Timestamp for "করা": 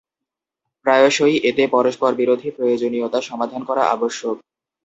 3.63-3.83